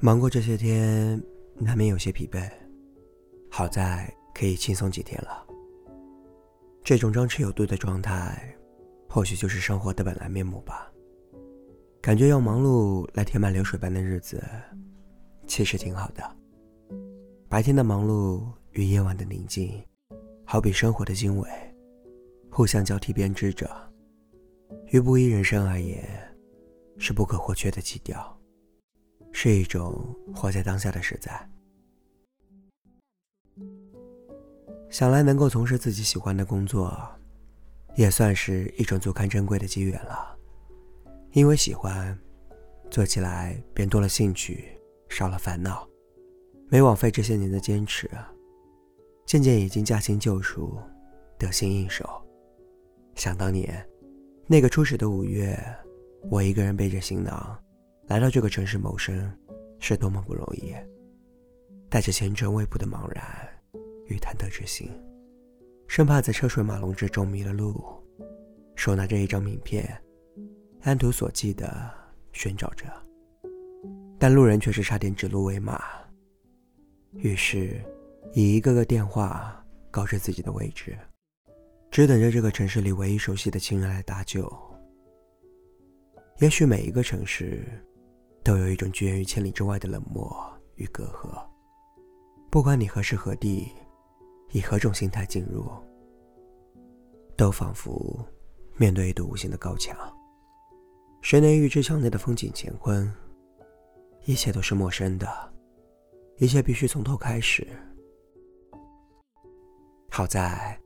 [0.00, 1.20] 忙过这些天，
[1.56, 2.48] 难免有些疲惫。
[3.50, 5.44] 好在可以轻松几天了。
[6.84, 8.56] 这种张弛有度的状态，
[9.08, 10.88] 或许就是生活的本来面目吧。
[12.00, 14.40] 感觉用忙碌来填满流水般的日子，
[15.48, 16.22] 其实挺好的。
[17.48, 19.82] 白天的忙碌与夜晚的宁静，
[20.44, 21.48] 好比生活的经纬，
[22.52, 23.68] 互相交替编织着。
[24.92, 26.06] 于不一人生而言，
[26.98, 28.37] 是不可或缺的基调。
[29.32, 31.48] 是一种活在当下的实在。
[34.90, 36.96] 想来能够从事自己喜欢的工作，
[37.94, 40.34] 也算是一种足堪珍贵的机缘了。
[41.32, 42.18] 因为喜欢，
[42.90, 45.86] 做起来便多了兴趣，少了烦恼，
[46.70, 48.10] 没枉费这些年的坚持，
[49.26, 50.80] 渐渐已经驾轻就熟，
[51.38, 52.08] 得心应手。
[53.14, 53.86] 想当年，
[54.46, 55.58] 那个初始的五月，
[56.30, 57.62] 我一个人背着行囊。
[58.08, 59.30] 来到这个城市谋生，
[59.78, 60.74] 是多么不容易！
[61.90, 63.22] 带着前程未卜的茫然
[64.06, 64.90] 与忐忑之心，
[65.86, 67.84] 生怕在车水马龙之中迷了路，
[68.76, 69.86] 手拿着一张名片，
[70.80, 71.68] 按图索骥地
[72.32, 72.86] 寻找着，
[74.18, 75.78] 但路人却是差点指鹿为马。
[77.12, 77.78] 于是，
[78.32, 80.96] 以一个个电话告知自己的位置，
[81.90, 84.50] 只等着这个城市里唯一熟悉的亲人来搭救。
[86.38, 87.66] 也许每一个城市。
[88.48, 90.34] 都有一种拒源于千里之外的冷漠
[90.76, 91.38] 与隔阂。
[92.50, 93.70] 不管你何时何地，
[94.52, 95.70] 以何种心态进入，
[97.36, 98.26] 都仿佛
[98.78, 99.94] 面对一堵无形的高墙。
[101.20, 103.12] 谁能预知墙内的风景乾坤？
[104.24, 105.28] 一切都是陌生的，
[106.38, 107.68] 一切必须从头开始。
[110.08, 110.80] 好在，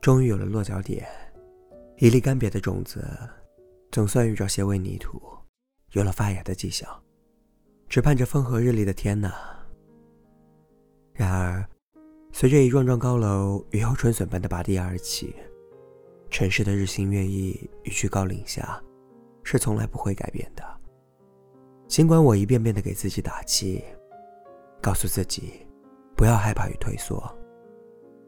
[0.00, 1.08] 终于有了落脚点，
[1.98, 3.04] 一粒干瘪的种子，
[3.90, 5.20] 总算遇着些微泥土。
[5.92, 6.88] 有了发芽的迹象，
[7.88, 9.32] 只盼着风和日丽的天呢。
[11.12, 11.66] 然而，
[12.32, 15.34] 随着一幢幢高楼雨后春笋般的拔地而起，
[16.30, 18.80] 城市的日新月异与居高临下，
[19.42, 20.64] 是从来不会改变的。
[21.88, 23.82] 尽管我一遍遍的给自己打气，
[24.80, 25.66] 告诉自己
[26.16, 27.20] 不要害怕与退缩，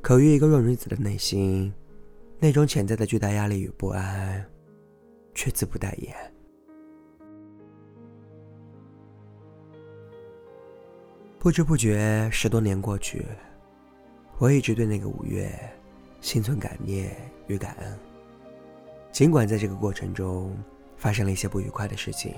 [0.02, 1.72] 可于一个弱女子的内心，
[2.40, 4.44] 那种潜在的巨大压力与不安，
[5.32, 6.31] 却自不待言。
[11.42, 13.26] 不知不觉，十多年过去，
[14.38, 15.50] 我一直对那个五月
[16.20, 17.16] 心存感念
[17.48, 17.98] 与感恩。
[19.10, 20.56] 尽管在这个过程中
[20.96, 22.32] 发生了一些不愉快的事情，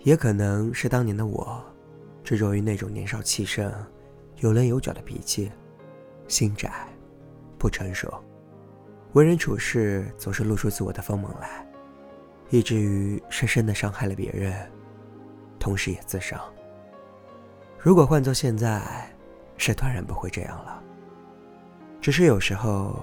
[0.00, 1.64] 也可能是当年的我
[2.24, 3.72] 执着于那种年少气盛、
[4.38, 5.52] 有棱有角的脾气，
[6.26, 6.88] 心窄、
[7.56, 8.12] 不成熟，
[9.12, 11.64] 为人处事总是露出自我的锋芒来，
[12.50, 14.68] 以至于深深的伤害了别人，
[15.56, 16.40] 同时也自伤。
[17.84, 18.80] 如果换做现在，
[19.56, 20.80] 是当然不会这样了。
[22.00, 22.94] 只是有时候，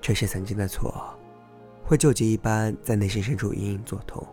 [0.00, 0.94] 这些曾经的错，
[1.82, 4.24] 会旧疾一般在内心深处隐隐作痛。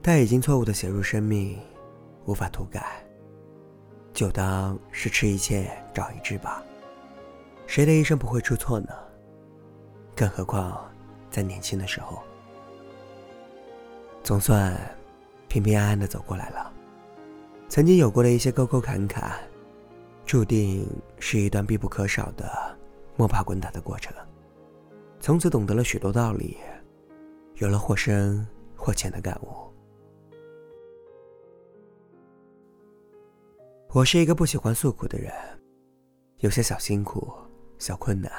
[0.00, 1.58] 但已经错误的写入生命，
[2.24, 3.04] 无法涂改，
[4.14, 6.62] 就当是吃一堑长一智吧。
[7.66, 8.88] 谁的一生不会出错呢？
[10.16, 10.90] 更何况
[11.30, 12.22] 在年轻的时候，
[14.22, 14.74] 总算
[15.48, 16.72] 平平安安的走过来了。
[17.68, 19.32] 曾经有过的一些沟沟坎坎，
[20.24, 20.86] 注定
[21.18, 22.48] 是一段必不可少的
[23.16, 24.14] 摸爬滚打的过程。
[25.18, 26.58] 从此懂得了许多道理，
[27.56, 29.48] 有了或深或浅的感悟。
[33.90, 35.32] 我是一个不喜欢诉苦的人，
[36.38, 37.32] 有些小辛苦、
[37.78, 38.30] 小困难，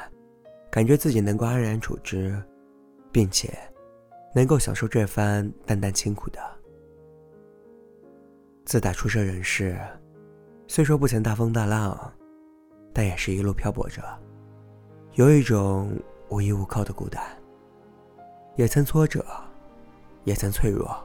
[0.70, 2.42] 感觉自己能够安然处之，
[3.12, 3.52] 并且
[4.34, 6.40] 能够享受这番淡淡清苦的。
[8.66, 9.80] 自打出生人世，
[10.68, 12.12] 虽说不曾大风大浪，
[12.92, 14.02] 但也是一路漂泊着，
[15.14, 15.96] 有一种
[16.30, 17.24] 无依无靠的孤单。
[18.56, 19.24] 也曾挫折，
[20.24, 20.98] 也曾脆弱，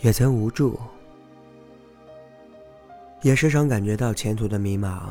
[0.00, 0.78] 也曾无助，
[3.20, 5.10] 也时常感觉到前途的迷茫，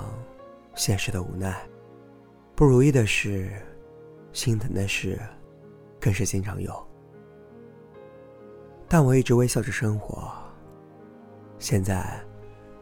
[0.74, 1.56] 现实的无奈，
[2.56, 3.52] 不如意的事，
[4.34, 5.20] 心疼的事，
[6.00, 6.74] 更是经常有。
[8.88, 10.47] 但我一直微笑着生活。
[11.60, 12.20] 现在，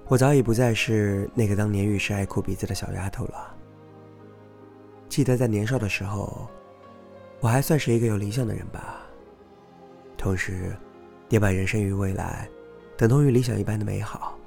[0.07, 3.55] 我早已不再是那个当年遇事爱哭鼻子的小丫头了。
[5.07, 6.47] 记得在年少的时候，
[7.39, 8.97] 我还算是一个有理想的人吧，
[10.17, 10.75] 同时，
[11.29, 12.49] 也把人生与未来
[12.97, 14.37] 等同于理想一般的美好。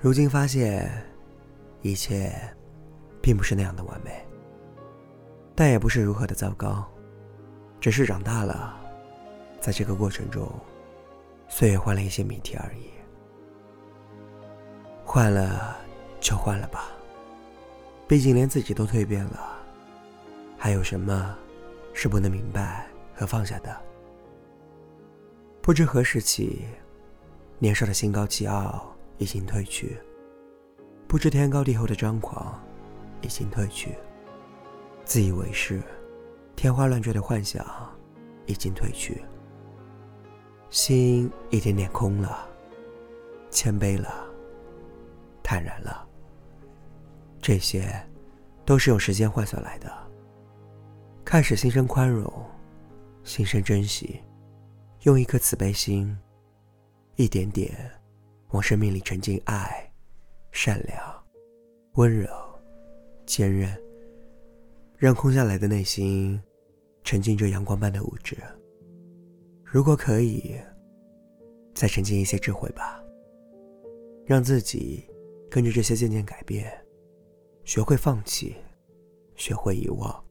[0.00, 0.90] 如今发现，
[1.82, 2.32] 一切
[3.22, 4.26] 并不是那样的完美，
[5.54, 6.84] 但也不是如何的糟糕，
[7.80, 8.76] 只是长大了，
[9.60, 10.50] 在这个过程中。
[11.48, 12.90] 岁月换了一些谜题而已。
[15.04, 15.76] 换了
[16.20, 16.90] 就换了吧，
[18.06, 19.58] 毕竟连自己都蜕变了，
[20.56, 21.36] 还有什么
[21.94, 23.74] 是不能明白和放下的？
[25.62, 26.66] 不知何时起，
[27.58, 29.98] 年少的心高气傲已经褪去，
[31.06, 32.62] 不知天高地厚的张狂
[33.22, 33.94] 已经褪去，
[35.04, 35.82] 自以为是、
[36.54, 37.66] 天花乱坠的幻想
[38.46, 39.22] 已经褪去，
[40.70, 42.48] 心一点点空了，
[43.50, 44.26] 谦卑了。
[45.42, 46.06] 坦然了，
[47.40, 47.90] 这些
[48.66, 49.90] 都是用时间换算来的。
[51.24, 52.30] 开始心生宽容，
[53.24, 54.22] 心生珍惜，
[55.04, 56.14] 用一颗慈悲心，
[57.16, 57.90] 一点点
[58.48, 59.90] 往生命里沉浸爱、
[60.52, 61.24] 善良、
[61.94, 62.28] 温柔、
[63.24, 63.74] 坚韧，
[64.98, 66.38] 让空下来的内心
[67.04, 68.36] 沉浸着阳光般的物质。
[69.70, 70.54] 如果可以，
[71.74, 73.02] 再沉浸一些智慧吧，
[74.26, 75.08] 让自己。
[75.50, 76.70] 跟着这些渐渐改变，
[77.64, 78.54] 学会放弃，
[79.34, 80.24] 学会遗忘，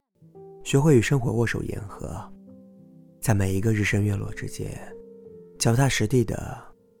[0.62, 2.24] 学会与生活握手言和，
[3.20, 4.70] 在每一个日升月落之间，
[5.58, 6.56] 脚踏实地的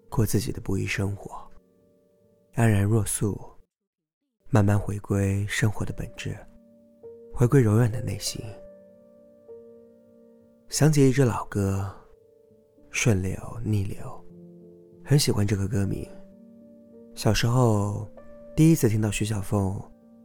[0.08, 1.48] 过自己的不易生活，
[2.54, 3.40] 安然若素，
[4.50, 6.36] 慢慢回归生活的本质，
[7.32, 8.44] 回归柔软的内心。
[10.68, 11.88] 想起一支老歌，
[12.90, 13.96] 《顺流逆流》，
[15.08, 16.08] 很喜欢这个歌名。
[17.14, 18.08] 小时候，
[18.56, 19.80] 第一次听到徐小凤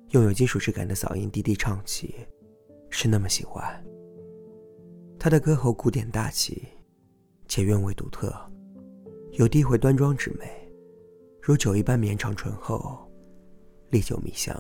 [0.10, 2.16] 用有金属质感的嗓音低低唱起，
[2.90, 3.64] 是那么喜欢。
[5.20, 6.68] 她的歌喉古典大气，
[7.48, 8.34] 且韵味独特，
[9.34, 10.46] 有低回端庄之美，
[11.42, 13.10] 如酒一般绵长醇厚，
[13.90, 14.56] 历久弥香。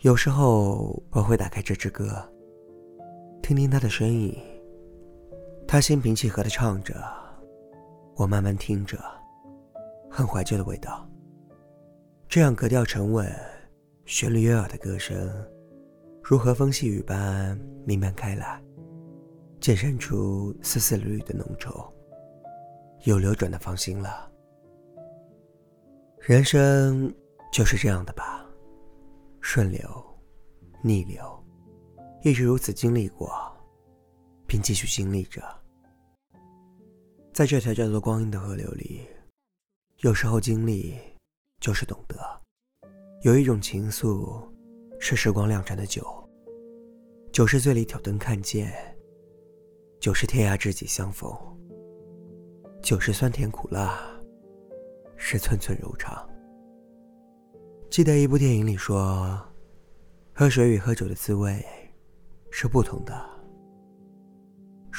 [0.00, 2.28] 有时候我会打开这支歌，
[3.42, 4.36] 听听她的声音，
[5.66, 6.94] 他心平气和的唱着，
[8.14, 8.98] 我慢慢听着。
[10.10, 11.08] 很怀旧的味道。
[12.28, 13.30] 这样格调沉稳、
[14.04, 15.30] 旋律悦耳的歌声，
[16.22, 18.62] 如和风细雨般弥漫开来，
[19.60, 21.90] 渐生出丝丝缕缕的浓稠。
[23.04, 24.30] 有流转的芳心了。
[26.20, 27.12] 人生
[27.52, 28.46] 就是这样的吧，
[29.40, 29.80] 顺流、
[30.82, 31.44] 逆流，
[32.22, 33.51] 一直如此经历过，
[34.52, 35.42] 并继续经历着，
[37.32, 39.00] 在这条叫做光阴的河流里。
[40.00, 40.94] 有时候经历
[41.58, 42.18] 就是懂得，
[43.22, 44.46] 有一种情愫
[45.00, 46.06] 是时光酿成的酒，
[47.32, 48.70] 酒是醉里挑灯看剑，
[49.98, 51.34] 酒是天涯知己相逢，
[52.82, 53.98] 酒是酸甜苦辣，
[55.16, 56.28] 是寸寸柔肠。
[57.88, 59.40] 记得一部电影里说，
[60.34, 61.64] 喝水与喝酒的滋味
[62.50, 63.31] 是不同的，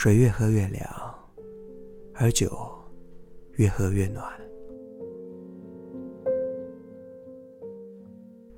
[0.03, 0.85] 水越喝越凉，
[2.13, 2.69] 而酒
[3.53, 4.29] 越喝越暖。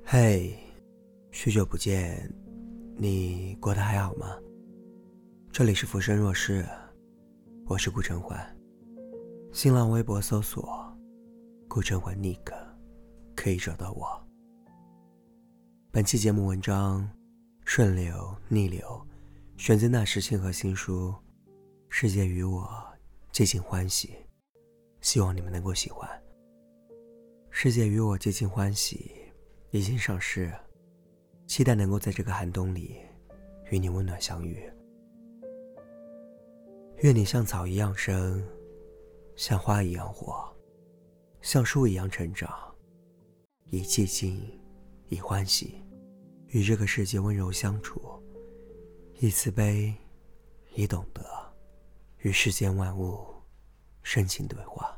[0.02, 0.58] 嘿，
[1.30, 2.28] 许久不见，
[2.96, 4.36] 你过得还好吗？
[5.52, 6.66] 这里是浮生若世，
[7.66, 8.36] 我是顾晨欢。
[9.52, 10.68] 新浪微博搜索
[11.70, 12.42] “顾晨欢 Nick”，
[13.36, 14.20] 可以找到我。
[15.92, 17.02] 本期节目文章
[17.64, 18.80] 《顺流逆流》，
[19.56, 21.10] 选自那时星河新书
[21.98, 22.68] 《世界与我
[23.32, 24.08] 皆尽欢喜》，
[25.00, 26.06] 希望你们能够喜欢。
[27.48, 29.12] 世界与我皆尽欢喜。
[29.70, 30.52] 已经上市，
[31.46, 32.98] 期待能够在这个寒冬里
[33.70, 34.70] 与你温暖相遇。
[36.98, 38.46] 愿你像草一样生，
[39.34, 40.54] 像花一样活，
[41.40, 42.54] 像树一样成长，
[43.70, 44.60] 以寂静，
[45.08, 45.82] 以欢喜，
[46.48, 48.22] 与这个世界温柔相处，
[49.18, 49.94] 以慈悲，
[50.74, 51.24] 以懂得，
[52.22, 53.26] 与世间万物
[54.02, 54.96] 深情对话。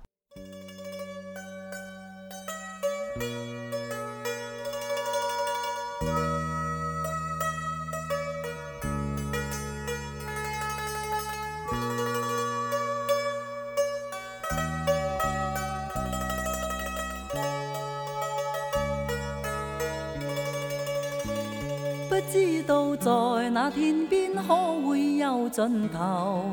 [22.08, 24.42] 不知道在那天边可
[24.82, 26.50] 会有尽头，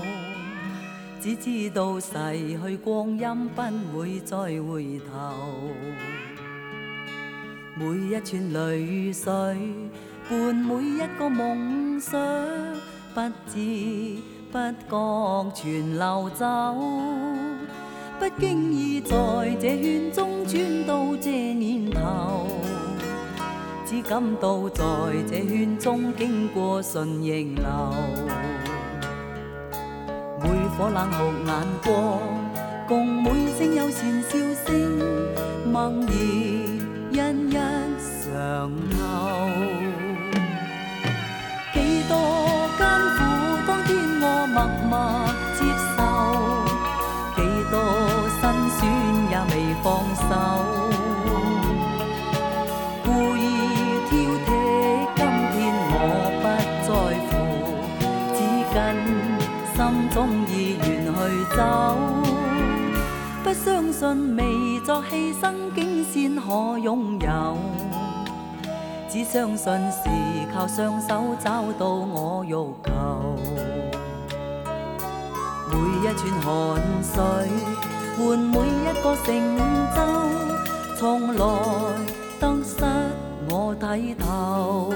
[1.25, 2.11] 只知道逝
[2.63, 5.33] 去光阴不会再回头。
[7.73, 9.31] 每一串泪水
[10.29, 12.21] 伴每一个梦想，
[13.15, 14.17] 不知
[14.51, 16.45] 不觉全流走。
[18.19, 19.15] 不经意在
[19.59, 22.45] 这圈中转到这年头。
[23.83, 24.83] 只感到在
[25.27, 27.65] 这圈中经过顺逆流，
[30.77, 31.17] 火冷酷
[31.47, 31.55] 眼
[31.85, 32.19] 光
[32.85, 34.73] 共每声友善笑声，
[35.71, 36.09] 默然
[37.11, 37.17] 一
[37.49, 37.53] 一
[38.03, 38.97] 上透。
[41.73, 41.75] 几
[42.09, 42.13] 多
[42.77, 43.19] 艰苦，
[43.65, 43.89] 当天
[44.21, 44.57] 我默
[44.89, 44.93] 默
[45.55, 45.57] 接
[45.95, 45.97] 受；
[47.35, 47.37] 几
[47.71, 47.73] 多
[48.41, 48.43] 辛
[48.75, 48.81] 酸，
[49.31, 49.85] 也未放
[50.27, 50.74] 手。
[60.25, 61.97] 心意愿去走。
[63.43, 67.57] 不相信未作牺牲，竟先可拥有。
[69.07, 70.09] 只相信是
[70.51, 73.37] 靠双手找到我欲求。
[75.69, 77.13] 每一串汗水
[78.17, 79.27] 换每一个成
[79.95, 79.97] 就，
[80.97, 81.39] 从来
[82.39, 82.83] 得失
[83.49, 84.91] 我睇透。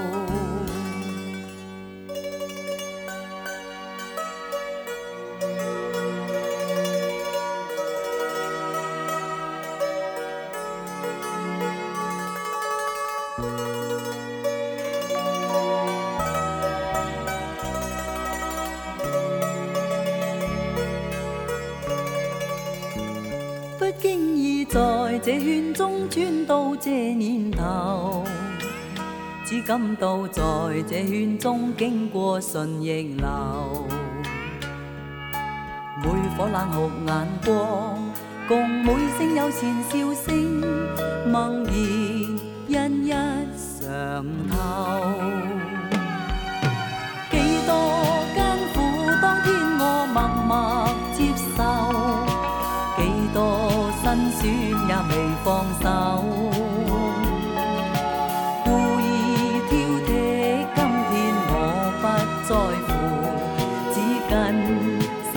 [23.90, 24.78] 不经意在
[25.18, 28.22] 这圈中转到这年头，
[29.44, 30.42] 只感到在
[30.88, 33.88] 这圈中经过顺逆流。
[36.04, 37.98] 每颗冷酷眼光，
[38.46, 40.62] 共每声友善笑声，
[41.26, 41.40] 默
[42.68, 43.12] 然一一
[43.58, 44.89] 上透。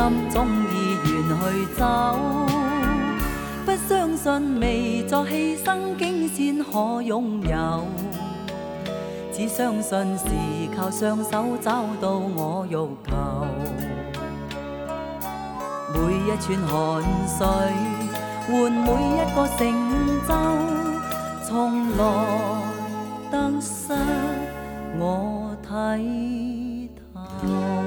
[0.03, 1.81] 心中意愿去走。
[3.65, 7.87] 不相信未作牺牲，竟先可拥有。
[9.31, 10.25] 只相信是
[10.75, 13.15] 靠双手找到我欲求。
[15.93, 17.47] 每一串汗水
[18.45, 19.61] 换每一个成
[20.27, 20.29] 就，
[21.47, 22.01] 从来
[23.31, 23.93] 得失
[24.99, 27.82] 我睇透。